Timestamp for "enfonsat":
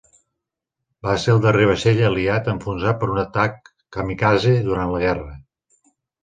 2.53-2.97